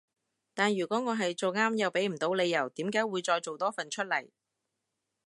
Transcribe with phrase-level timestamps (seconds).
[0.55, 4.31] 但如果我係做啱又畀唔到理由點解會再做多份出嚟